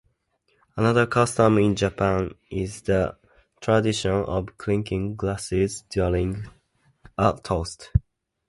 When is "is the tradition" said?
2.49-4.09